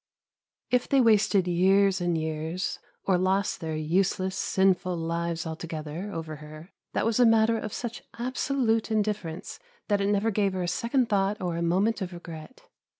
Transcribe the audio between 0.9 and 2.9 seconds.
wasted years and years,